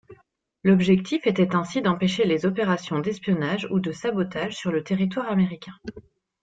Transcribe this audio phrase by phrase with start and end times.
[0.63, 5.75] L'objectif était ainsi d'empêcher les opérations d'espionnage ou de sabotage sur le territoire américain.